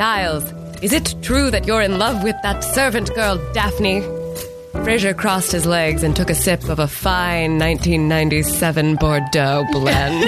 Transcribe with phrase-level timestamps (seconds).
[0.00, 0.50] Styles,
[0.80, 4.00] is it true that you're in love with that servant girl, Daphne?
[4.72, 10.24] Frasier crossed his legs and took a sip of a fine 1997 Bordeaux blend.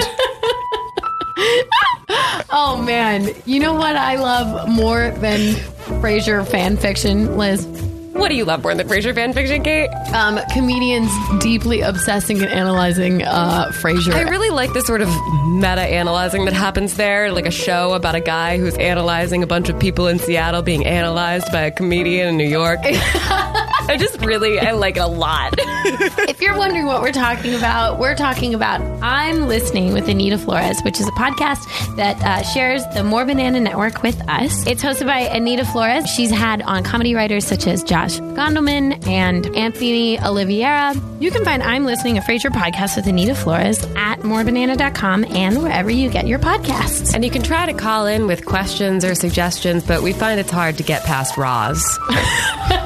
[2.51, 5.55] Oh man, you know what I love more than
[6.03, 7.65] Frasier fan fiction, Liz?
[8.13, 9.89] What do you love more than Frasier fanfiction, Cait?
[10.13, 11.09] Um, comedians
[11.41, 14.13] deeply obsessing and analyzing uh, Frasier.
[14.13, 15.09] I really like the sort of
[15.47, 19.67] meta analyzing that happens there, like a show about a guy who's analyzing a bunch
[19.67, 22.79] of people in Seattle being analyzed by a comedian in New York.
[23.85, 25.55] I just really, I like it a lot.
[25.57, 30.79] if you're wondering what we're talking about, we're talking about I'm Listening with Anita Flores,
[30.83, 34.65] which is a podcast that uh, shares the More Banana Network with us.
[34.67, 36.07] It's hosted by Anita Flores.
[36.09, 40.93] She's had on comedy writers such as Josh Gondelman and Anthony Oliveira.
[41.19, 45.89] You can find I'm Listening, a Frasier podcast with Anita Flores at morebanana.com and wherever
[45.89, 47.13] you get your podcasts.
[47.13, 50.51] And you can try to call in with questions or suggestions, but we find it's
[50.51, 51.99] hard to get past Roz.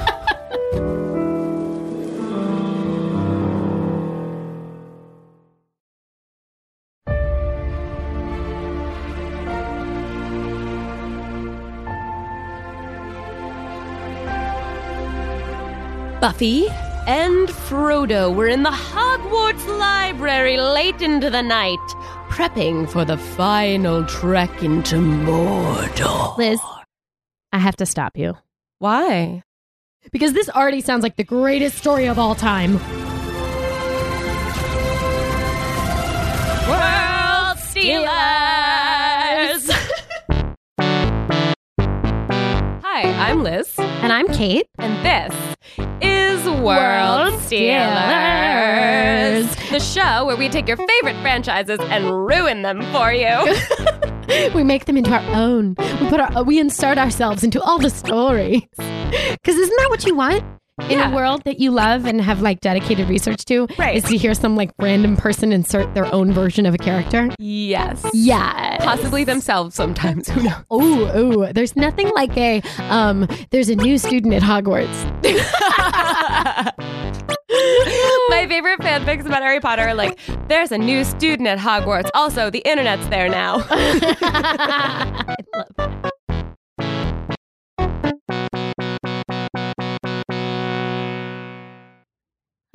[16.28, 16.68] Buffy
[17.08, 21.80] and Frodo were in the Hogwarts library late into the night,
[22.28, 26.38] prepping for the final trek into Mordor.
[26.38, 26.60] Liz,
[27.54, 28.34] I have to stop you
[28.80, 29.42] Why?
[30.12, 32.74] because this already sounds like the greatest story of all time.
[36.68, 38.10] World Stealers!
[42.84, 44.68] Hi, I'm Liz, And I'm Cait.
[44.78, 45.34] and this
[46.02, 49.70] is World, World Stealers, Stealers.
[49.72, 53.56] the show where we take your favorite franchises and ruin them for you.
[54.54, 55.76] We make them into our own.
[55.80, 58.62] We put our we insert ourselves into all the stories.
[58.76, 60.44] Because isn't that what you want?
[60.84, 61.12] In Yeah.
[61.12, 63.96] a world that you love and have like dedicated research to, Right.
[63.96, 67.30] is to hear some like random person insert their own version of a character.
[67.40, 68.06] yes.
[68.14, 70.30] Yeah, Possibly themselves sometimes.
[70.34, 70.54] Who knows?
[70.70, 73.28] Oh, oh, there's nothing like a um.
[73.50, 74.88] There's a new student at Hogwarts.
[78.30, 82.10] My favorite fanfics about Harry Potter are like, there's a new student at Hogwarts.
[82.14, 83.66] Also, the internet's there now.
[83.70, 86.12] I love that.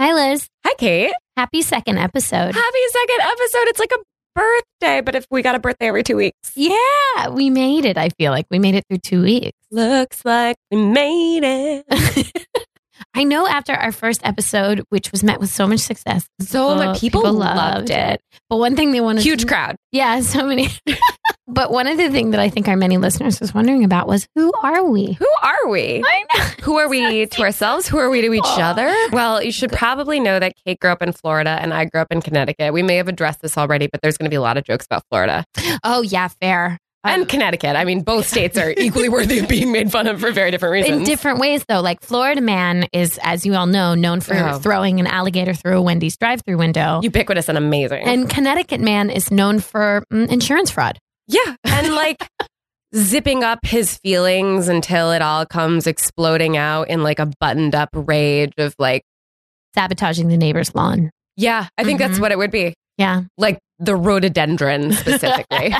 [0.02, 0.48] Hi, Liz.
[0.66, 1.12] Hi, Cait.
[1.36, 2.56] Happy second episode.
[2.56, 3.68] Happy second episode.
[3.68, 3.98] It's like a
[4.34, 6.50] birthday, but if we got a birthday every two weeks.
[6.56, 7.96] Yeah, we made it.
[7.96, 9.56] I feel like we made it through two weeks.
[9.70, 12.48] Looks like we made it.
[13.14, 17.00] I know after our first episode, which was met with so much success, So much
[17.00, 18.20] people, loved it.
[18.50, 19.76] But one thing they wanted Huge to, crowd.
[19.92, 20.68] yeah, so many.
[21.52, 24.26] but one of the things that I think our many listeners was wondering about was
[24.34, 25.12] who are we?
[25.12, 26.02] Who are we?
[26.04, 26.44] I know.
[26.62, 27.86] Who are we to ourselves?
[27.88, 28.92] Who are we to each other?
[29.12, 32.08] Well, you should probably know that Cait grew up in Florida and I grew up
[32.10, 32.72] in Connecticut.
[32.72, 34.86] We may have addressed this already, but there's going to be a lot of jokes
[34.86, 35.44] about Florida
[35.84, 36.78] Oh yeah, fair.
[37.04, 37.74] and Um, Connecticut.
[37.74, 40.72] I mean, both states are equally worthy of being made fun of for very different
[40.72, 40.98] reasons.
[40.98, 41.80] in different ways though.
[41.80, 44.58] Like Florida man is, as you all know, known for Oh.
[44.58, 47.00] throwing an alligator through a Wendy's drive-through window.
[47.02, 48.04] Ubiquitous and amazing.
[48.04, 50.98] and Connecticut man is known for mm, insurance fraud.
[51.28, 51.56] Yeah.
[51.64, 52.26] And like
[52.94, 57.88] zipping up his feelings until it all comes exploding out in like a buttoned up
[57.92, 59.02] rage of like,
[59.74, 61.10] sabotaging the neighbor's lawn.
[61.36, 62.20] yeah, I think that's Mhm.
[62.20, 62.74] what it would be.
[62.98, 63.22] Yeah.
[63.38, 65.74] Like the rhododendron specifically.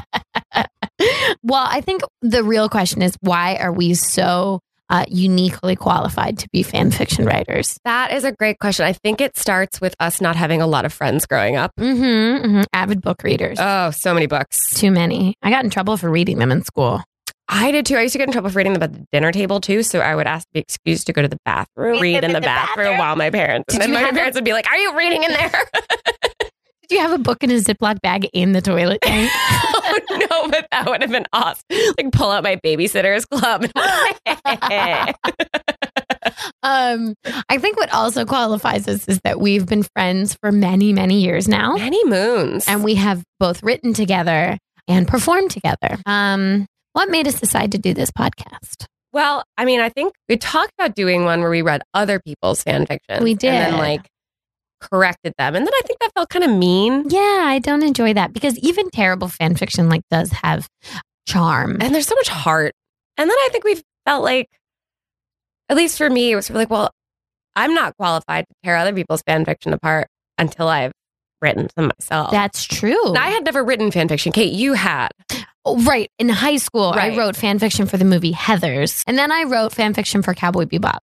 [1.43, 4.61] well, I think the real question is why are we so
[4.93, 7.79] uh, uniquely qualified to be fan fiction writers?
[7.85, 8.87] that is a great question.
[8.87, 11.73] I think it starts with us not having a lot of friends growing up.
[11.81, 12.63] Mm-hmm, mm-hmm.
[12.73, 13.59] Avid book readers.
[13.61, 14.75] Oh, so many books.
[14.75, 15.35] Too many.
[15.43, 17.03] I got in trouble for reading them in school.
[17.49, 17.97] I did too.
[17.97, 19.83] I used to get in trouble for reading them at the dinner table too.
[19.83, 22.41] So I would ask to be excused to go to the bathroom, read in the,
[22.41, 23.75] bathroom, while my parents.
[23.75, 25.51] Did and then my parents would be like, "Are you reading in there?"
[26.93, 29.31] You have a book in a Ziploc bag in the toilet tank?
[29.35, 31.65] oh no, but that would have been awesome.
[31.97, 33.65] Like pull out my babysitters club.
[36.63, 37.15] um,
[37.49, 41.49] I think what also qualifies us is that we've been friends for many, many years
[41.49, 41.77] now.
[41.77, 42.69] Many moons.
[42.69, 45.97] and we have both written together and performed together.
[46.05, 48.85] Um, what made us decide to do this podcast?
[49.15, 52.63] well, I mean, I think we talked about doing one where we read other people's
[52.63, 53.23] fan fiction.
[53.23, 53.53] We did.
[53.53, 54.09] And then like
[54.83, 55.55] corrected them.
[55.55, 57.05] And then I think that felt kind of mean.
[57.09, 60.69] Yeah, I don't enjoy that because even terrible fan fiction like does have
[61.27, 61.79] charm.
[61.81, 62.73] And there's so much heart.
[63.17, 64.49] And then I think we felt like,
[65.69, 66.91] at least for me, it was sort of like, well,
[67.57, 70.09] I'm not qualified to tear other people's fan fiction apart
[70.39, 70.93] until I've
[71.41, 72.31] written them myself.
[72.31, 73.09] That's true.
[73.09, 74.33] And I had never written fan fiction.
[74.33, 75.09] Cait, you had.
[75.65, 76.09] Oh, right.
[76.19, 77.13] In high school, Right.
[77.13, 79.05] I wrote fan fiction for the movie Heathers.
[79.07, 80.99] And then I wrote fan fiction for Cowboy Bebop.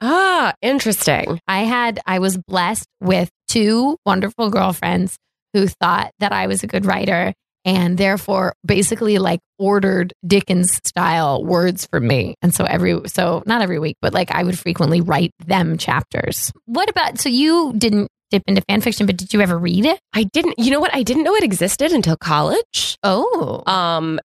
[0.00, 1.40] Ah, interesting.
[1.48, 5.16] I had, I was blessed with two wonderful girlfriends
[5.54, 7.34] who thought that I was a good writer
[7.64, 12.34] and therefore basically like ordered Dickens style words for me.
[12.42, 16.52] And so every, so not every week, but like I would frequently write them chapters.
[16.66, 19.98] What about, so you didn't dip into fan fiction, but did you ever read it?
[20.12, 20.94] I didn't, you know what?
[20.94, 22.96] I didn't know it existed until college.
[23.02, 23.62] Oh.
[23.66, 24.20] Um,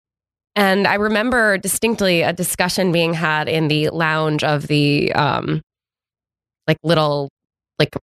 [0.57, 5.61] and I remember distinctly a discussion being had in the lounge of the um,
[6.67, 7.29] like little
[7.79, 7.95] like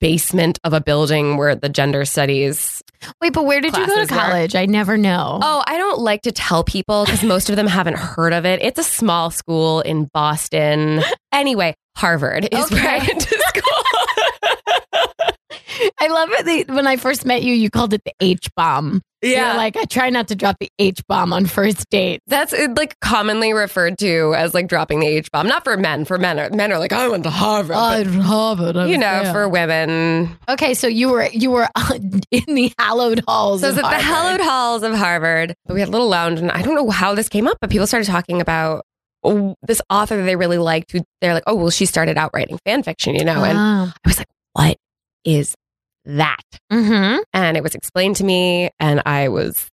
[0.00, 2.82] basement of a building where the gender studies.
[3.20, 4.54] Wait, but where did you go to were- college?
[4.54, 5.40] I never know.
[5.42, 8.60] Oh, I don't like to tell people because most of them haven't heard of it.
[8.62, 11.02] It's a small school in Boston.
[11.30, 13.84] Anyway, Harvard is where I went to school.
[16.00, 16.66] I love it.
[16.66, 19.02] that when I first met you, you called it the H bomb.
[19.22, 22.20] yeah, You're like I try not to drop the H bomb on first date.
[22.26, 25.46] That's uh, like commonly referred to as like dropping the H bomb.
[25.48, 26.04] Not for men.
[26.04, 27.74] For men, are, men are like, I went to Harvard.
[27.74, 28.76] but, Harvard.
[28.88, 30.36] you know, for women.
[30.48, 31.68] okay, so you were you were
[32.30, 33.60] in the hallowed halls.
[33.62, 35.54] So it's at the hallowed halls of Harvard.
[35.66, 37.70] But we had a little lounge, and I don't know how this came up, but
[37.70, 38.84] people started talking about
[39.24, 40.92] oh, this author that they really liked.
[40.92, 43.42] Who they're like, oh, well, she started out writing fan fiction, you know.
[43.42, 43.92] And Oh.
[43.92, 44.76] I was like, what
[45.24, 45.54] is
[46.08, 46.42] that?
[46.72, 47.20] Mhm.
[47.32, 49.68] And it was explained to me, and I was.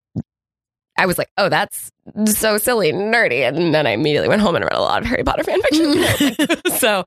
[0.96, 1.90] I was like, oh, that's
[2.26, 3.40] so silly and nerdy.
[3.48, 5.92] And then I immediately went home and read a lot of Harry Potter fan fiction.
[6.78, 7.02] so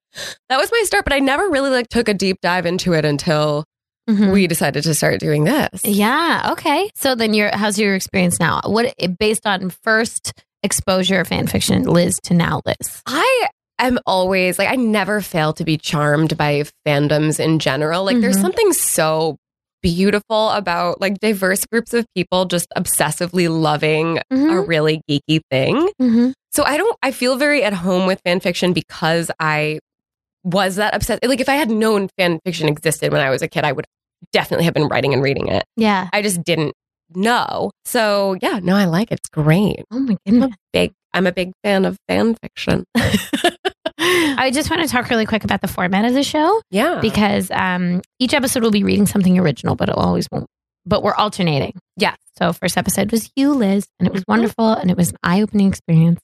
[0.49, 3.05] that was my start, but I never really like took a deep dive into it
[3.05, 3.63] until
[4.09, 4.33] Mhm.
[4.33, 5.85] we decided to start doing this.
[5.85, 6.49] Yeah.
[6.51, 6.89] Okay.
[6.95, 8.59] So then, your how's your experience now?
[8.65, 10.33] What based on first
[10.63, 13.01] exposure of fan fiction, Liz to now, Liz?
[13.05, 13.47] I
[13.79, 18.03] am always like I never fail to be charmed by fandoms in general.
[18.03, 18.41] Like there's Mhm.
[18.41, 19.37] something so
[19.83, 24.67] beautiful about like diverse groups of people just obsessively loving a Mhm.
[24.67, 25.89] really geeky thing.
[26.01, 26.33] Mhm.
[26.51, 29.79] So I don't I feel very at home with fan fiction because I
[30.43, 31.23] was that obsessed.
[31.23, 33.85] Like if I had known fan fiction existed when I was a kid, I would
[34.33, 35.63] definitely have been writing and reading it.
[35.75, 36.09] Yeah.
[36.11, 36.73] I just didn't
[37.15, 37.69] know.
[37.85, 39.19] So yeah, no, I like it.
[39.19, 39.83] It's great.
[39.91, 40.53] Oh my I'm goodness.
[40.53, 42.83] a big I'm a big fan of fan fiction.
[44.39, 46.99] I just want to talk really quick about the format of the show Yeah.
[47.01, 50.47] because um, each episode will be reading something original, but it always won't.
[50.85, 51.73] But we're alternating.
[51.97, 52.15] Yeah.
[52.37, 54.27] So first episode was you, Liz, and it was Mhm.
[54.29, 56.19] wonderful and it was an eye-opening experience.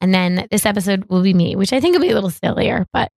[0.00, 2.86] And then this episode will be me, which I think will be a little sillier,
[2.92, 3.08] but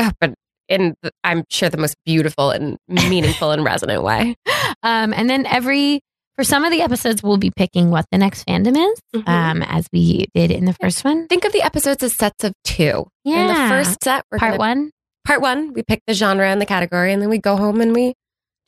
[0.00, 0.34] Oh, but
[0.68, 4.34] in the, I'm sure the most beautiful and meaningful and resonant way.
[4.82, 6.00] um, and then every
[6.38, 9.28] for some of the episodes we'll be picking what the next fandom is, Mhm.
[9.28, 11.26] um, as we did in the first one.
[11.26, 13.06] Think of the episodes as sets of two.
[13.24, 13.40] Yeah.
[13.40, 14.90] In the first set, we're part gonna- one.
[15.26, 17.92] Part one, we pick the genre and the category, and then we go home and
[17.94, 18.14] we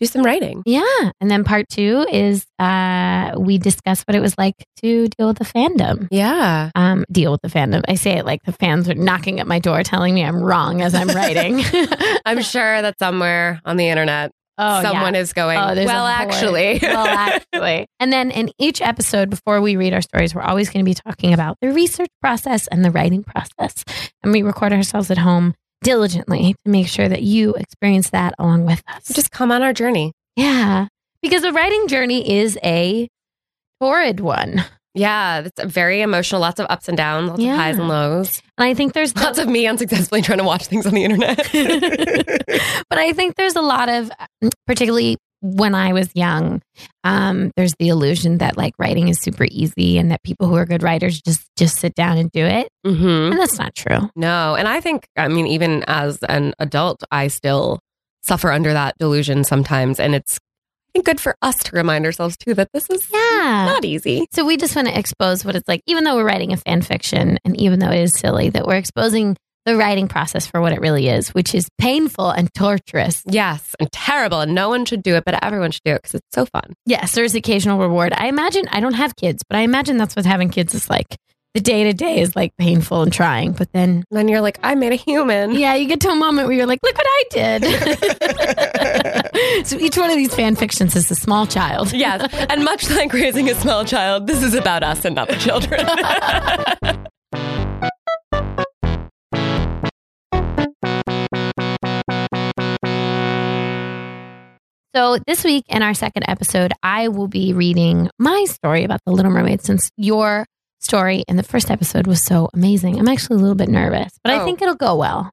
[0.00, 0.62] do some writing.
[0.67, 0.82] Yeah.
[1.20, 5.38] And then part two is uh, we discuss what it was like to deal with
[5.38, 6.08] the fandom.
[6.11, 6.70] Yeah.
[6.75, 7.82] Um, deal with the fandom.
[7.87, 10.81] I say it like the fans are knocking at my door telling me I'm wrong
[10.82, 11.62] as I'm writing.
[12.26, 16.79] I'm sure that somewhere on the internet, oh, someone is going, Oh, well, actually.
[16.83, 17.87] well, actually.
[17.99, 20.95] And then in each episode, before we read our stories, we're always going to be
[20.95, 23.85] talking about the research process and the writing process.
[24.23, 28.67] And we record ourselves at home diligently to make sure that you experience that along
[28.67, 29.09] with us.
[29.09, 30.12] Just come on our journey.
[30.37, 30.87] yeah.
[31.23, 33.06] Because the writing journey is a
[33.81, 34.65] torrid one.
[34.94, 37.53] Yeah, it's very emotional, lots of ups and downs, lots Yeah.
[37.53, 38.43] of highs and lows.
[38.59, 41.37] And I think there's Lots of me unsuccessfully trying to watch things on the internet.
[42.89, 44.11] but I think there's a lot of,
[44.67, 46.61] particularly when I was young,
[47.05, 50.67] um, there's the illusion that like writing is super easy and that people who are
[50.67, 54.11] good writers just just sit down and do it, hmm and that's not true.
[54.17, 57.79] No, and I think, I mean, even as an adult, I still
[58.23, 59.99] suffer under that delusion sometimes.
[59.99, 60.39] And it's
[60.93, 63.67] Think, good for us to remind ourselves too that this is Yeah.
[63.67, 64.27] not easy.
[64.32, 66.82] So we just want to expose what it's like, even though we're writing a fan
[66.82, 70.73] fiction, and even though it is silly, that we're exposing the writing process for what
[70.73, 73.23] it really is, which is painful and torturous.
[73.27, 74.41] Yes, and terrible.
[74.41, 76.73] And no one should do it, but everyone should do it because it's so fun.
[76.87, 78.15] Yes, there's occasional reward.
[78.17, 81.15] I imagine I don't have kids, but I imagine that's what having kids is like.
[81.55, 84.77] The day to day is like painful and trying, but then then you're like, I
[84.77, 85.51] made a human.
[85.51, 87.65] Yeah, you get to a moment where you're like, look what I did.
[89.67, 91.93] so each one of these fan fictions is a small child.
[91.93, 92.33] Yes.
[92.49, 95.85] And much like raising a small child, this is about us and not the children.
[104.93, 109.13] So this week in our second episode, I will be reading my story about the
[109.13, 110.47] Little Mermaid since your
[110.81, 112.99] story in the first episode was so amazing.
[112.99, 114.44] I'm actually a little bit nervous, but I Oh.
[114.44, 115.31] think it'll go well.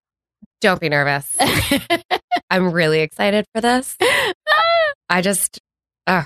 [0.62, 1.36] Don't be nervous.
[2.50, 3.96] I'm really excited for this.
[5.10, 5.60] I just,
[6.08, 6.25] uh,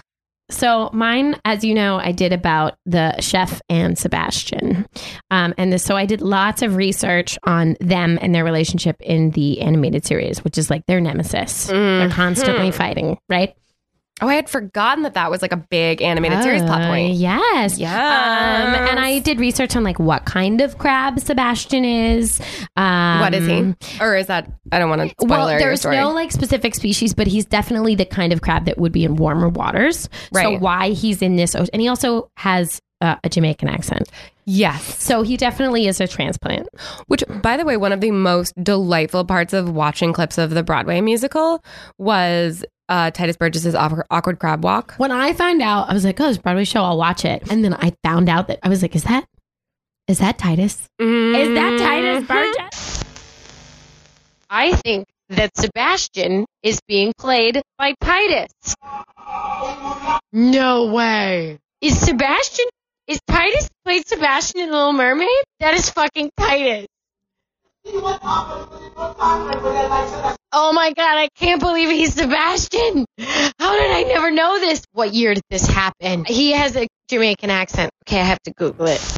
[0.50, 4.86] So mine, as you know, I did about the chef and Sebastian,
[5.30, 9.32] um, and this, so I did lots of research on them and their relationship in
[9.32, 11.68] the animated series, which is like their nemesis.
[11.68, 13.56] They're constantly fighting, right?
[14.22, 17.16] Oh, I had forgotten that that was like a big animated series plot point.
[17.16, 17.80] Yes.
[17.80, 17.92] Yes.
[17.92, 22.40] Um, and I did research on like what kind of crab Sebastian is.
[22.78, 23.74] Um, what is he?
[24.00, 24.52] Or is that?
[24.72, 28.06] I don't want to spoil well, there's no like specific species, but he's definitely the
[28.06, 30.08] kind of crab that would be in warmer waters.
[30.32, 30.44] Right.
[30.44, 34.08] So why he's in this ocean, and he also has uh, a Jamaican accent.
[34.46, 35.02] yes.
[35.04, 36.68] So he definitely is a transplant.
[37.08, 40.62] Which, by the way, one of the most delightful parts of watching clips of the
[40.62, 41.64] Broadway musical
[41.98, 44.96] was uh, Titus Burgess's awkward, awkward crab walk.
[44.98, 46.84] When I found out, I was like, "Oh, it's a Broadway show.
[46.84, 49.26] I'll watch it." And then I found out that I was like, "Is that
[50.08, 50.90] is that Titus?
[51.00, 53.04] Is that Titus Burgess?"
[54.50, 58.76] I think that Sebastian is being played by Titus.
[60.34, 61.60] No way.
[61.80, 62.66] Is Sebastian
[63.08, 65.30] is Titus played Sebastian in Little Mermaid?
[65.62, 66.88] That is fucking Titus.
[70.54, 73.06] Oh my god, I can't believe he's Sebastian.
[73.20, 74.84] How did I never know this?
[74.92, 76.26] What year did this happen?
[76.26, 77.90] He has a Jamaican accent.
[78.06, 79.18] Okay, I have to Google it.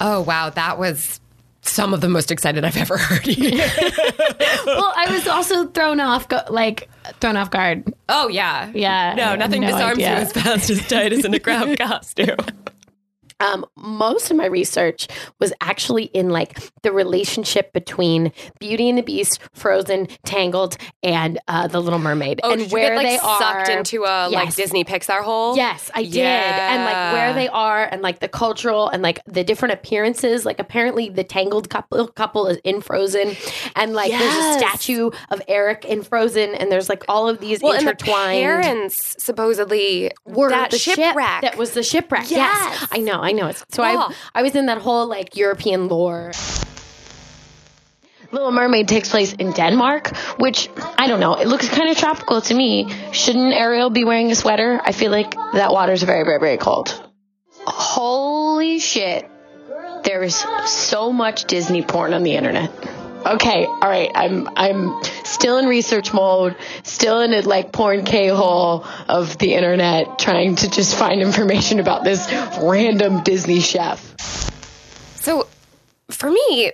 [0.00, 0.50] Oh, wow.
[0.50, 1.20] That was
[1.62, 3.50] some of the most excited I've ever heard you.
[4.66, 7.84] well, I was also thrown off, like thrown off guard.
[8.10, 8.70] oh, yeah.
[8.74, 10.10] Yeah, No, nothing no disarms idea.
[10.10, 12.36] you as fast as Titus in a crab costume.
[13.40, 15.08] Um, most of my research
[15.40, 21.66] was actually in like the relationship between Beauty and the Beast, Frozen, Tangled, and uh,
[21.66, 24.84] The Little Mermaid, Oh, and where get, like, they sucked are into a like Disney
[24.84, 25.56] Pixar hole?
[25.56, 26.16] Yes, I did.
[26.16, 30.44] And like where they are and like the cultural and like the different appearances.
[30.44, 33.36] Like apparently the Tangled couple couple is in Frozen
[33.76, 37.60] and like there's a statue of Eric in Frozen and there's like all of these
[37.62, 41.42] Well, and the intertwined parents supposedly were that the ship shipwreck.
[41.42, 42.30] that was the shipwreck.
[42.30, 42.54] Yes.
[42.54, 42.88] Yes.
[42.92, 43.46] I know, I know.
[43.48, 44.12] It's so Oh.
[44.34, 46.32] I I was in that whole like European lore.
[48.32, 51.34] Little Mermaid takes place in Denmark, which I don't know.
[51.34, 52.92] It looks kind of tropical to me.
[53.12, 54.80] Shouldn't Ariel be wearing a sweater?
[54.84, 57.00] I feel like that water's very, very, very cold.
[57.66, 59.30] Holy shit.
[60.02, 62.70] There is so much Disney porn on the internet.
[63.26, 64.10] Okay, all right.
[64.14, 69.54] I'm I'm still in research mode, still in a like porn K hole of the
[69.54, 74.00] internet, trying to just find information about this random Disney chef.
[75.16, 75.46] So,
[76.10, 76.70] for me,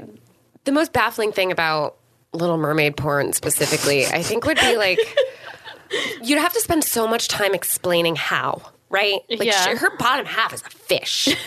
[0.65, 1.97] the most baffling thing about
[2.33, 4.99] Little Mermaid porn specifically, I think, would be like
[6.23, 9.21] you'd have to spend so much time explaining how, right?
[9.29, 9.69] Like, Yeah.
[9.71, 11.29] she- her bottom half is a fish.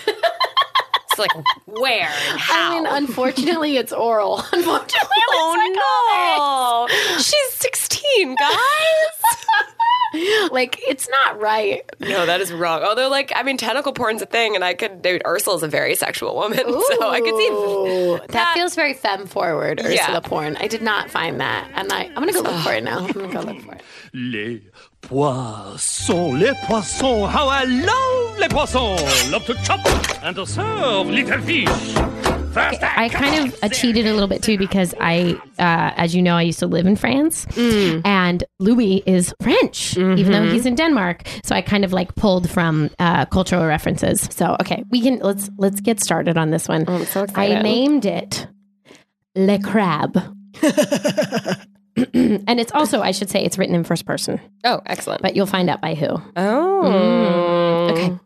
[1.14, 1.30] it's like
[1.66, 2.72] where and how?
[2.72, 4.38] I mean, unfortunately, it's oral.
[4.52, 8.58] Unfortunately, oh no, she's sixteen, guys.
[10.50, 11.82] like it's not right.
[12.00, 12.82] No, that is wrong.
[12.82, 15.02] Although, like, I mean, tentacle porn's a thing, and I could.
[15.02, 16.58] Dude, Ursula's a very sexual woman,
[16.98, 18.18] so I could see.
[18.18, 20.20] That, that- feels very femme forward, Ursula Yeah.
[20.20, 20.56] porn.
[20.56, 22.98] I did not find that, and I I'm gonna go look for it now.
[23.06, 24.62] I'm gonna go look for it.
[25.04, 28.96] Les poissons, les poissons, how I love les poissons!
[29.30, 29.80] Love to chop
[30.22, 31.68] and to serve little fish.
[32.56, 36.42] I kind of cheated a little bit too because I, uh, as you know, I
[36.42, 41.28] used to live in France, and Louis is French, even though he's in Denmark.
[41.44, 44.26] So I kind of like pulled from uh, cultural references.
[44.30, 46.88] So okay, we can let's let's get started on this one.
[46.88, 48.46] I'm so I named it
[49.36, 50.18] Le Crab.
[52.46, 55.20] and it's also, I should say, it's written in first person, Oh, excellent.
[55.22, 56.06] but you'll find out by who.
[56.36, 57.90] oh, mm.
[57.90, 58.18] Okay.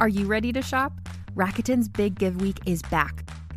[0.00, 0.92] Are you ready to shop?
[1.34, 3.28] Rakuten's Big Give Week is back.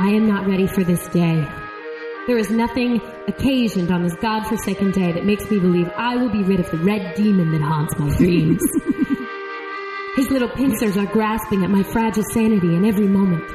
[0.00, 1.46] I am not ready for this day.
[2.26, 6.42] There is nothing occasioned on this God-forsaken day that makes me believe I will be
[6.42, 8.62] rid of the red demon that haunts my dreams.
[10.16, 13.46] His little pincers are grasping at my fragile sanity in every moment.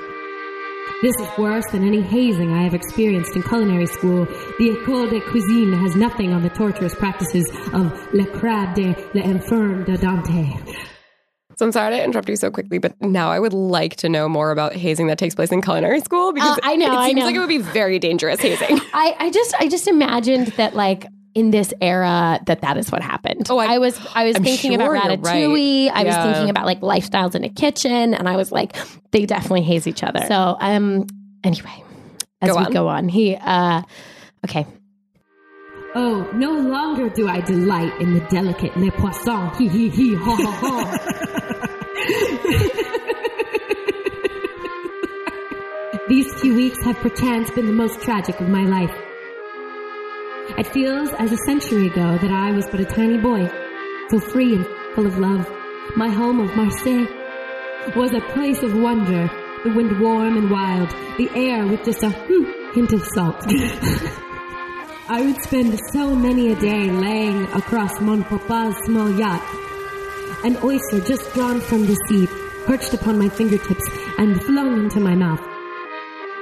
[1.01, 4.25] This is worse than any hazing I have experienced in culinary school.
[4.25, 9.83] The École de Cuisine has nothing on the torturous practices of Le Crabe de l'Infirme
[9.83, 10.94] de Dante.
[11.57, 14.27] So I'm sorry to interrupt you so quickly, but now I would like to know
[14.27, 17.19] more about hazing that takes place in culinary school because Uh, I know, it seems
[17.19, 17.25] know.
[17.25, 18.79] like it would be very dangerous hazing.
[18.93, 23.01] I, I just I just imagined that like in this era that that is what
[23.01, 23.47] happened.
[23.49, 25.89] Oh, I- I, was I was I'm thinking about sure you're ratatouille.
[25.91, 25.97] right.
[25.97, 28.75] I was thinking about like lifestyles in a kitchen, and I was like,
[29.11, 30.23] they definitely haze each other.
[30.27, 31.07] So um,
[31.43, 31.83] anyway,
[32.41, 33.81] as Go we go on, he uh,
[34.45, 34.65] okay.
[35.97, 39.57] Oh, no longer do I delight in the delicate les poissons.
[39.57, 41.15] Hee hee hee, ha ha ha.
[46.09, 48.91] These few weeks have perchance been the most tragic of my life.
[50.57, 53.49] It feels as a century ago that I was but a tiny boy,
[54.09, 55.49] so free and full of love.
[55.95, 57.07] My home of Marseille
[57.95, 59.31] was a place of wonder,
[59.63, 63.45] the wind warm and wild, the air with just a hmm, hint of salt.
[65.07, 69.43] I would spend so many a day laying across Mon Papa's small yacht,
[70.43, 72.25] an oyster just drawn from the sea,
[72.65, 73.83] perched upon my fingertips
[74.17, 75.41] and flung into my mouth.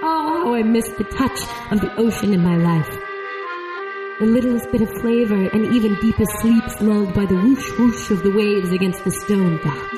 [0.01, 1.41] Oh, how I missed the touch
[1.71, 2.87] of the ocean in my life.
[4.21, 8.23] The littlest bit of flavor and even deepest sleeps lulled by the whoosh whoosh of
[8.23, 9.93] the waves against the stone dock.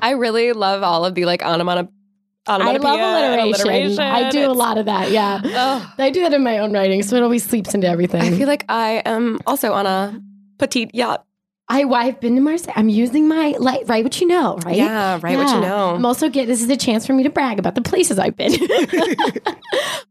[0.00, 2.01] I really love all of the like onomatopoeia.
[2.46, 4.00] I love alliteration.
[4.00, 5.10] I do a lot of that.
[5.10, 5.88] Yeah, Ugh.
[5.98, 8.20] I do that in my own writing, so it always sleeps into everything.
[8.20, 10.20] I feel like I am also on a
[10.58, 11.24] petite yacht.
[11.68, 12.74] I, well, I've been to Marseille.
[12.76, 14.76] I'm using my like write what you know, right?
[14.76, 15.94] Yeah, write what you know.
[15.94, 18.36] I'm also get this is a chance for me to brag about the places I've
[18.36, 18.52] been.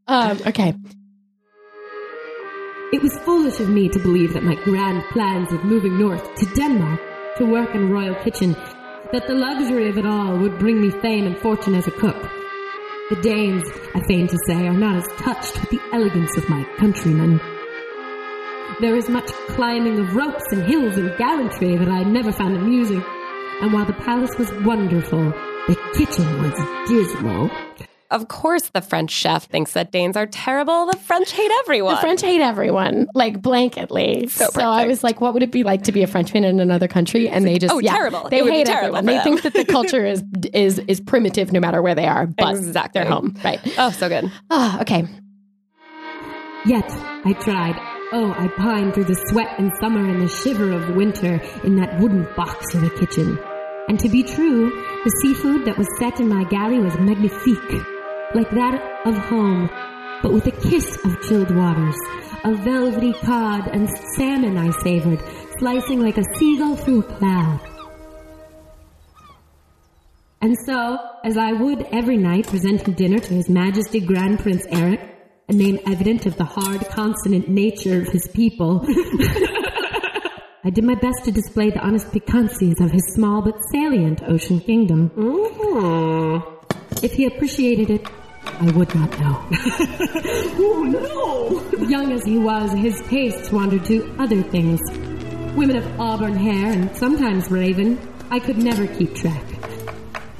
[0.07, 0.73] um, okay.
[2.93, 6.45] It was foolish of me to believe that my grand plans of moving north to
[6.55, 6.99] Denmark
[7.37, 8.55] to work in a royal kitchen,
[9.11, 12.21] that the luxury of it all would bring me fame and fortune as a cook.
[13.09, 16.63] The Danes, I feign to say, are not as touched with the elegance of my
[16.77, 17.41] countrymen.
[18.79, 23.03] There is much climbing of ropes and hills and gallantry that I never found amusing.
[23.61, 25.31] And while the palace was wonderful,
[25.67, 27.51] the kitchen was dismal.
[28.11, 30.85] Of course, the French chef thinks that Danes are terrible.
[30.85, 31.95] The French hate everyone.
[31.95, 34.29] The French hate everyone, like blanketly.
[34.29, 36.87] So, I was like, what would it be like to be a Frenchman in another
[36.89, 37.29] country?
[37.29, 38.27] And they just, oh, yeah, terrible.
[38.29, 39.05] They It would be hate terrible everyone.
[39.05, 42.55] They think that the culture is is is primitive no matter where they are, but
[42.55, 43.01] Exactly.
[43.01, 43.59] they're home, right?
[43.77, 44.29] oh, so good.
[44.49, 45.07] Oh, okay.
[46.65, 46.85] Yet
[47.25, 47.75] I tried.
[48.13, 51.97] Oh, I pined through the sweat in summer and the shiver of winter in that
[51.99, 53.39] wooden box in the kitchen.
[53.87, 54.69] And to be true,
[55.03, 57.81] the seafood that was set in my galley was magnifique,
[58.33, 59.69] like that of home,
[60.21, 61.95] but with a kiss of chilled waters.
[62.43, 65.21] A velvety cod and salmon I savored,
[65.59, 67.59] slicing like a seagull through a cloud.
[70.41, 74.99] And so, as I would every night presenting dinner to His Majesty Grand Prince Eric,
[75.47, 78.83] a name evident of the hard consonant nature of his people,
[80.63, 84.59] I did my best to display the honest piquancies of his small but salient ocean
[84.59, 85.09] kingdom.
[85.11, 87.05] Mm-hmm.
[87.05, 88.07] If he appreciated it,
[88.45, 89.45] I would not know.
[90.59, 91.87] oh no!
[91.87, 94.79] Young as he was, his tastes wandered to other things.
[95.55, 97.99] Women of auburn hair and sometimes raven,
[98.29, 99.43] I could never keep track.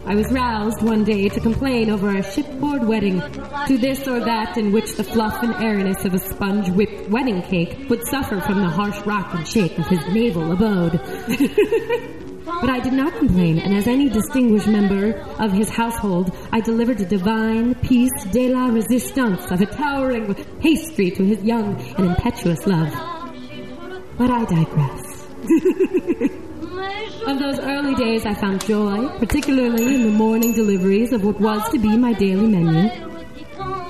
[0.06, 3.22] I was roused one day to complain over a shipboard wedding,
[3.68, 7.42] to this or that in which the fluff and airiness of a sponge whipped wedding
[7.44, 11.00] cake would suffer from the harsh rock and shake of his naval abode.
[12.46, 17.02] but I did not complain, and as any distinguished member of his household, I delivered
[17.02, 22.66] a divine piece de la resistance of a towering pastry to his young and impetuous
[22.66, 22.92] love.
[24.18, 25.28] But I digress.
[27.28, 31.70] Of those early days, I found joy, particularly in the morning deliveries of what was
[31.70, 32.90] to be my daily menu.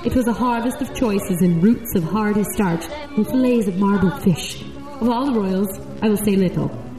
[0.04, 2.84] It was a harvest of choices in roots of hardy starch
[3.16, 4.62] and fillets of marbled fish.
[5.00, 6.91] Of all the royals, I will say little.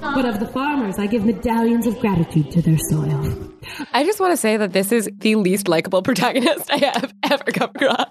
[0.00, 3.48] But of the farmers, I give medallions of gratitude to their soil.
[3.92, 7.44] I just want to say that this is the least likable protagonist I have ever
[7.44, 8.08] come across.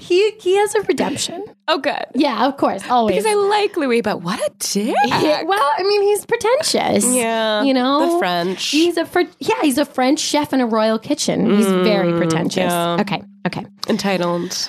[0.00, 1.44] He he has a redemption.
[1.66, 2.04] Oh, good.
[2.14, 3.16] Yeah, of course, always.
[3.16, 4.94] Because I like Louis, but what a dick.
[5.04, 7.14] Yeah, well, I mean, he's pretentious.
[7.14, 8.70] Yeah, you know, the French.
[8.70, 11.56] He's a fr- yeah, he's a French chef in a royal kitchen.
[11.56, 12.70] He's very mm, pretentious.
[12.70, 12.98] yeah.
[13.00, 13.66] Okay, okay.
[13.88, 14.68] Entitled.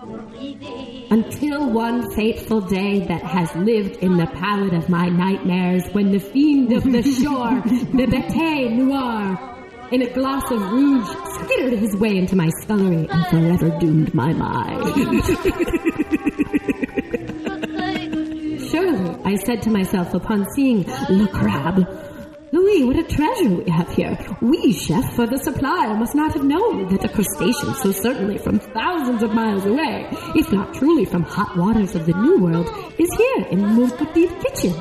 [0.00, 6.20] Until one fateful day that has lived in the palette of my nightmares when the
[6.20, 9.36] fiend of the shore, the Bete Noir,
[9.90, 11.08] in a glass of rouge,
[11.40, 14.84] skittered his way into my scullery and forever doomed my mind.
[18.70, 21.84] Surely, I said to myself upon seeing Le Crabe,
[22.50, 24.16] Louis, what a treasure we have here.
[24.40, 28.58] We, chef for the supplier, must not have known that a crustacean so certainly from
[28.58, 33.12] thousands of miles away, if not truly from hot waters of the New World, is
[33.16, 34.74] here in Petit kitchen.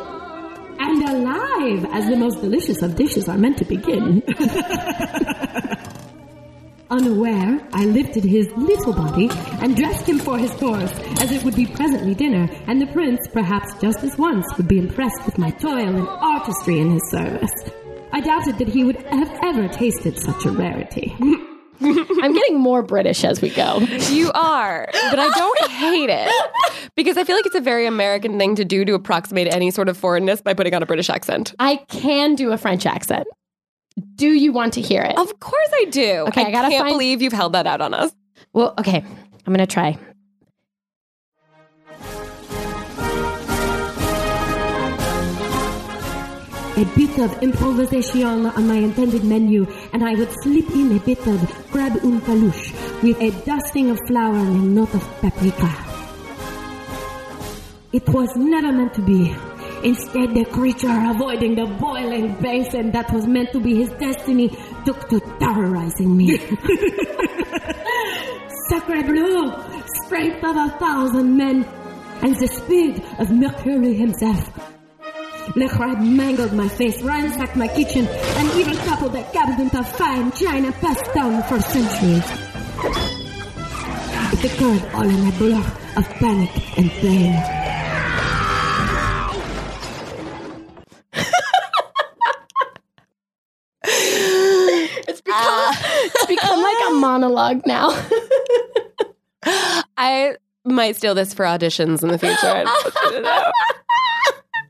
[0.79, 4.23] And alive, as the most delicious of dishes are meant to begin.
[6.89, 9.29] Unaware, I lifted his little body
[9.61, 13.27] and dressed him for his course, as it would be presently dinner, and the prince,
[13.33, 17.51] perhaps just as once, would be impressed with my toil and artistry in his service.
[18.13, 21.13] I doubted that he would have ever tasted such a rarity.
[21.81, 23.79] I'm getting more British as we go.
[24.09, 26.31] You are, but I don't hate it
[26.95, 29.89] because I feel like it's a very American thing to do to approximate any sort
[29.89, 31.53] of foreignness by putting on a British accent.
[31.59, 33.27] I can do a French accent.
[34.15, 35.17] Do you want to hear it?
[35.17, 36.25] Of course I do.
[36.27, 38.11] Okay, I gotta can't find- believe you've held that out on us.
[38.53, 39.03] Well, okay.
[39.45, 39.97] I'm gonna try.
[46.77, 51.25] a bit of improvisation on my intended menu, and I would slip in a bit
[51.25, 51.39] of
[51.71, 55.71] crab un palouche with a dusting of flour and a note of paprika.
[57.93, 59.35] It was never meant to be.
[59.83, 64.49] Instead, the creature, avoiding the boiling basin that was meant to be his destiny,
[64.85, 66.37] took to terrorizing me.
[68.69, 69.53] Sacre bleu!
[70.05, 71.63] Strength of a thousand men,
[72.21, 74.51] and the speed of Mercury himself.
[75.55, 80.31] Le Crab mangled my face, ransacked my kitchen, and even toppled a cabinet of fine
[80.31, 82.25] china passed down for centuries.
[84.33, 85.63] It occurred all in a blur
[85.95, 87.56] of panic and pain.
[97.17, 97.89] Monologue now.
[99.97, 102.35] I might steal this for auditions in the future.
[102.43, 103.51] I just want you to know.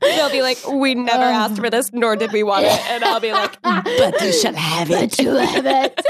[0.00, 3.20] They'll be like, "We never asked for this, nor did we want it," and I'll
[3.20, 6.00] be like, "But you shall have it." you have it.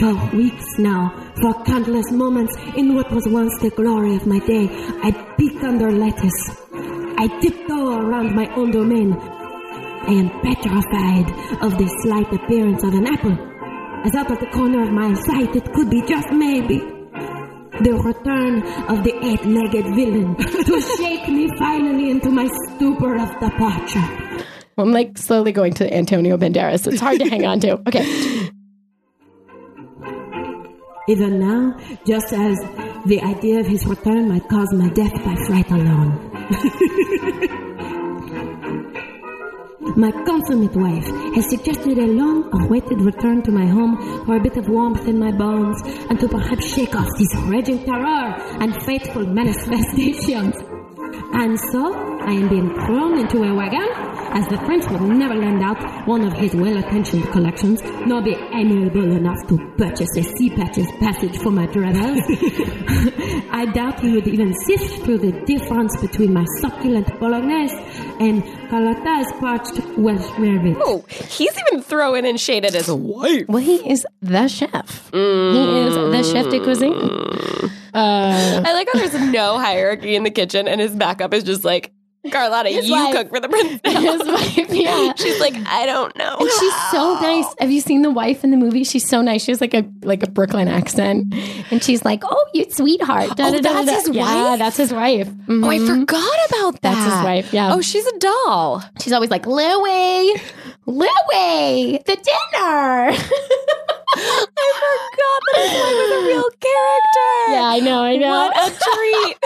[0.00, 4.68] For weeks now, for countless moments, in what was once the glory of my day,
[5.02, 6.42] I peek under lettuce.
[7.18, 9.39] I tiptoe around my own domain.
[10.02, 11.28] I am petrified
[11.62, 13.36] of the slight appearance of an apple.
[14.04, 16.78] As out of the corner of my sight, it could be just maybe
[17.82, 24.44] the return of the eight-legged villain to shake me finally into my stupor of departure.
[24.78, 26.86] I'm like slowly going to Antonio Banderas.
[26.86, 27.80] It's hard to hang on to.
[27.88, 28.50] Okay.
[31.08, 32.56] Even now, just as
[33.04, 36.30] the idea of his return might cause my death by fright alone.
[39.96, 44.56] my consummate wife has suggested a long awaited return to my home for a bit
[44.56, 49.26] of warmth in my bones and to perhaps shake off this raging terror and fateful
[49.26, 50.54] manifestations.
[51.32, 53.88] And so, I am being thrown into a wagon,
[54.32, 59.12] as the prince would never lend out one of his well-attentioned collections, nor be amiable
[59.12, 62.20] enough to purchase a sea patches passage for my travels.
[63.52, 67.74] I doubt he would even sift through the difference between my succulent bolognese
[68.20, 70.80] and Carlotta's parched Welsh rarebit.
[70.80, 73.48] Oh, he's even throwing in shade at his wife.
[73.48, 75.10] Well, he is the chef.
[75.12, 76.92] He is the chef de cuisine.
[77.92, 81.64] Uh, I like how there's no hierarchy in the kitchen, and his backup is just
[81.64, 81.92] like,
[82.30, 83.14] Carlotta, you wife.
[83.14, 83.80] cook for the prince.
[83.84, 85.12] his wife, yeah.
[85.16, 86.36] She's like, I don't know.
[86.38, 87.46] And she's so nice.
[87.58, 88.84] Have you seen the wife in the movie?
[88.84, 89.42] She's so nice.
[89.42, 91.32] She has like a like a Brooklyn accent,
[91.70, 93.92] and she's like, "Oh, you sweetheart." Da, Oh, da, that's da.
[93.94, 94.58] his Yeah, wife?
[94.58, 95.28] that's his wife.
[95.28, 95.64] Mhm.
[95.64, 96.82] Oh, I forgot about that.
[96.82, 97.72] That's his wife, yeah.
[97.74, 98.82] Oh, she's a doll.
[99.00, 100.34] She's always like, "Louie,
[100.86, 103.12] Louie, the dinner."
[104.12, 107.32] I forgot that his wife was a real character.
[107.48, 108.02] yeah, I know.
[108.02, 108.30] I know.
[108.30, 109.36] What a treat.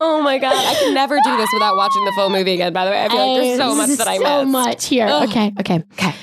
[0.00, 2.72] Oh my god, I can never do this without watching the full movie again.
[2.72, 4.24] By the way, I feel like there's so much that I missed.
[4.24, 5.08] so much here.
[5.08, 6.14] Okay, okay, okay.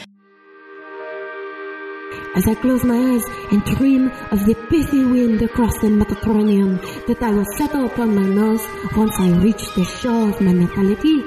[2.35, 7.21] as I close my eyes and dream of the pithy wind across the Mediterranean that
[7.21, 8.65] I will settle upon my nose
[8.95, 11.23] once I reach the shore of my mentality.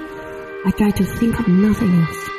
[0.67, 2.31] I try to think of nothing else.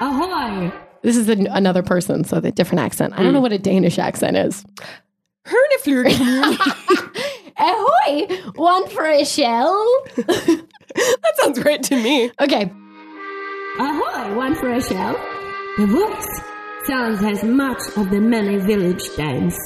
[0.00, 0.72] Ahoy!
[1.02, 3.14] This is an another person, so the different accent.
[3.16, 3.42] I don't know mm.
[3.42, 4.64] what a Danish accent is.
[7.58, 8.26] Ahoy!
[8.54, 10.04] One for a shell.
[10.98, 12.32] That sounds right to me.
[12.40, 12.72] Okay.
[13.78, 15.14] Ahoy, one for a shell.
[15.76, 19.56] The voice sounds as much of the many village towns.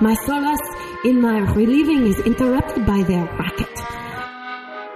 [0.00, 0.60] My solace
[1.04, 3.70] in my relieving is interrupted by their racket.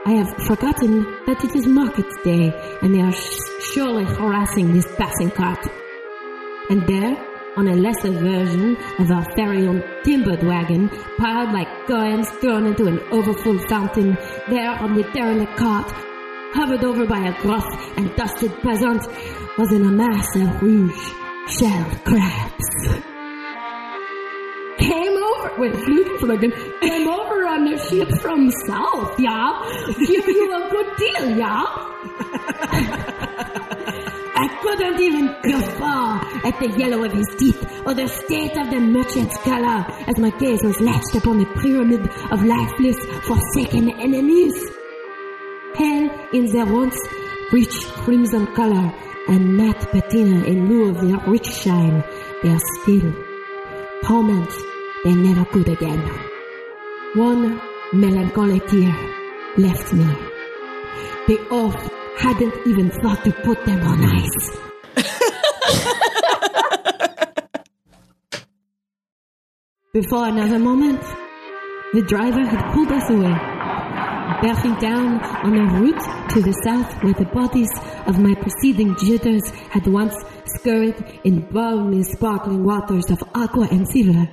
[0.05, 2.53] I have forgotten that it is market day
[2.83, 5.67] and they are sh- surely harassing this passing cart.
[6.69, 7.17] And there,
[7.59, 9.63] on a lesser version of our very
[10.05, 14.17] timbered wagon, piled like coins thrown into an overfull fountain,
[14.49, 15.91] there on the derelict cart,
[16.55, 17.67] hovered over by a gruff
[17.97, 19.05] and dusted peasant,
[19.59, 21.11] was an amass of rouge
[21.49, 22.65] shelled crabs.
[24.79, 29.65] Came over, wait, Flugfluggen, came over on the ship from south, yeah?
[30.07, 31.65] Give you a good deal, yeah?
[34.41, 38.79] I couldn't even guffaw at the yellow of his teeth or the state of the
[38.79, 42.97] merchant's color as my gaze was latched upon the pyramid of lifeless,
[43.27, 44.55] forsaken enemies.
[45.75, 46.97] Pale in their once
[47.51, 48.95] rich crimson color
[49.27, 52.05] and matte patina in lieu of their rich shine,
[52.45, 53.13] they are still
[54.05, 54.53] torment
[55.03, 55.99] they never could again.
[57.15, 57.61] One
[57.93, 58.95] melancholy tear
[59.57, 60.07] left me.
[61.27, 64.51] The oath hadn't even thought to put them on ice.
[69.93, 71.01] Before another moment,
[71.95, 73.33] the driver had pulled us away,
[74.43, 77.71] bearing down on a route to the south where the bodies
[78.07, 84.29] of my preceding jitters had once scurried in balmy, sparkling waters of aqua and silver.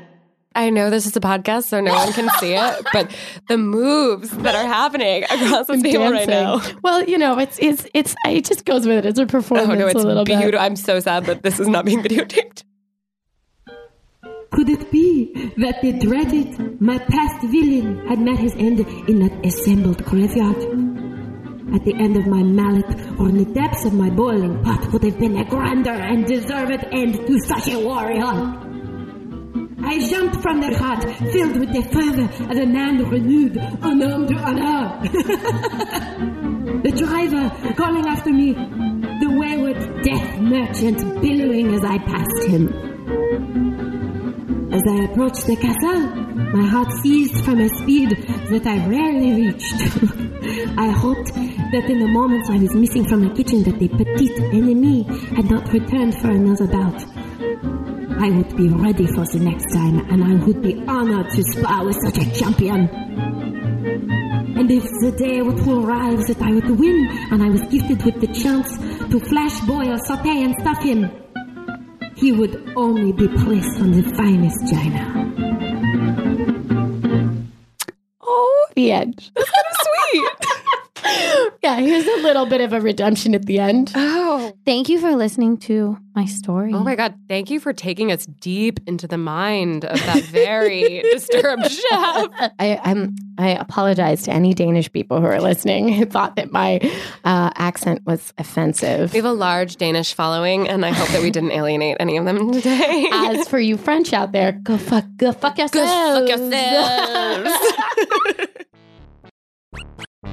[0.55, 3.13] I know this is a podcast, so no one can see it, but
[3.49, 6.61] the moves that are happening across the table right now.
[6.81, 9.05] Well, you know, it's it's it's it just goes with it.
[9.05, 10.51] It's a performance Oh no, it's a little beautiful.
[10.51, 10.59] bit.
[10.61, 12.63] I'm so sad that this is not being videotaped.
[14.51, 19.45] Could it be that the dreaded, my past villain had met his end in that
[19.45, 20.55] assembled graveyard?
[21.75, 22.85] At the end of my mallet
[23.19, 26.85] or in the depths of my boiling pot would have been a grander and deserved
[26.93, 28.64] end to such a warrior.
[29.85, 34.35] I jumped from the cart, filled with the fervor of a man renewed, unarmed to
[34.35, 34.99] honor.
[36.81, 42.67] the driver calling after me, the wayward death merchant billowing as I passed him.
[44.73, 46.01] As I approached the castle,
[46.53, 48.09] my heart seized from a speed
[48.49, 49.73] that I rarely reached.
[50.77, 51.33] I hoped
[51.71, 55.03] that in the moments I was missing from the kitchen that the petite enemy
[55.35, 57.14] had not returned for another bout.
[58.25, 61.85] I would be ready for the next time, and I would be honored to spar
[61.85, 62.89] with such a champion.
[64.57, 68.19] And if the day would arrive that I would win, and I was gifted with
[68.19, 68.79] the chance
[69.11, 71.11] to flash boil, saute, and stuff him,
[72.15, 75.03] he would only be placed on the finest china.
[78.21, 79.31] Oh, the edge!
[79.37, 79.45] end.
[80.11, 80.44] Sweet.
[81.63, 83.91] yeah, here's a little bit of a redemption at the end.
[83.95, 84.53] Oh.
[84.65, 86.73] Thank you for listening to my story.
[86.73, 87.13] Oh my God.
[87.27, 92.29] Thank you for taking us deep into the mind of that very disturbed chef.
[92.59, 96.79] I, I'm, I apologize to any Danish people who are listening who thought that my
[97.23, 99.13] uh, accent was offensive.
[99.13, 102.25] We have a large Danish following, and I hope that we didn't alienate any of
[102.25, 103.07] them today.
[103.11, 106.29] As for you French out there, go fuck, go fuck yourselves.
[106.29, 107.57] Fuck yourselves.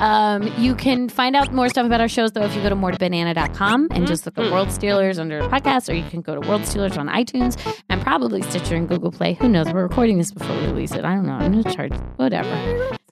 [0.00, 2.74] Um, you can find out more stuff about our shows, though, if you go to
[2.76, 6.62] morebanana.com and just look at World Stealers under podcast, or you can go to World
[6.66, 7.56] Stealers on iTunes
[7.88, 9.34] and probably Stitcher and Google Play.
[9.34, 9.72] Who knows?
[9.72, 11.04] We're recording this before we release it.
[11.04, 11.32] I don't know.
[11.34, 12.48] I'm going to charge whatever.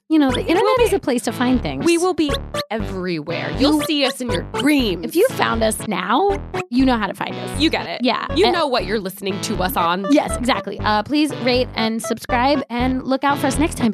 [0.09, 1.85] You know, the internet is a place to find things.
[1.85, 2.29] we will be
[2.69, 3.49] everywhere.
[3.57, 5.05] You'll see us in your dreams.
[5.05, 6.37] If you found us now,
[6.69, 7.61] you know how to find us.
[7.61, 8.01] you get it.
[8.03, 8.27] Yeah.
[8.35, 10.05] You And- know what you're listening to us on.
[10.11, 10.77] Yes, exactly.
[10.81, 13.93] Uh, please rate and subscribe and look out for us next time.